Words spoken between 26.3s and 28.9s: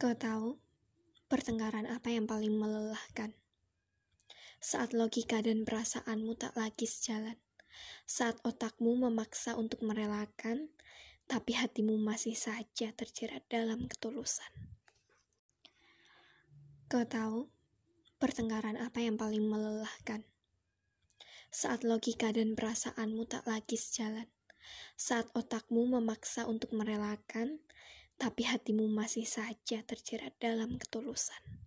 untuk merelakan, tapi hatimu